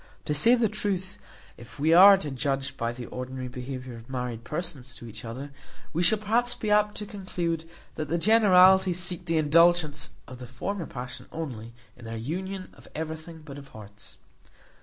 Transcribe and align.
To 0.25 0.33
say 0.33 0.55
the 0.55 0.67
truth, 0.67 1.19
if 1.57 1.77
we 1.79 1.93
are 1.93 2.17
to 2.17 2.31
judge 2.31 2.75
by 2.75 2.91
the 2.91 3.05
ordinary 3.05 3.47
behaviour 3.49 3.95
of 3.97 4.09
married 4.09 4.43
persons 4.43 4.95
to 4.95 5.05
each 5.07 5.23
other, 5.23 5.51
we 5.93 6.01
shall 6.01 6.17
perhaps 6.17 6.55
be 6.55 6.71
apt 6.71 6.95
to 6.95 7.05
conclude 7.05 7.69
that 7.93 8.07
the 8.07 8.17
generality 8.17 8.93
seek 8.93 9.25
the 9.25 9.37
indulgence 9.37 10.09
of 10.27 10.39
the 10.39 10.47
former 10.47 10.87
passion 10.87 11.27
only, 11.31 11.75
in 11.95 12.05
their 12.05 12.17
union 12.17 12.73
of 12.73 12.87
everything 12.95 13.43
but 13.45 13.59
of 13.59 13.67
hearts. 13.67 14.17